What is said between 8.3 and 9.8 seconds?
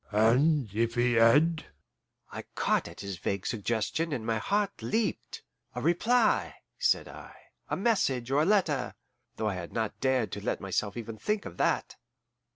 or a letter," though I had